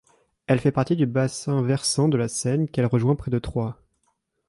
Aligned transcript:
Elle 0.47 0.57
fait 0.59 0.71
partie 0.71 0.95
du 0.95 1.05
bassin 1.05 1.61
versant 1.61 2.07
de 2.09 2.17
la 2.17 2.27
Seine 2.27 2.67
qu'elle 2.67 2.87
rejoint 2.87 3.13
près 3.15 3.29
de 3.29 3.37
Troyes. 3.37 3.77